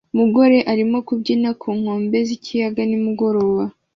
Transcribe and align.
Umugore 0.13 0.57
arimo 0.71 0.97
kubyina 1.07 1.49
ku 1.61 1.69
nkombe 1.79 2.17
z'ikiyaga 2.27 2.81
nimugoroba 2.89 3.63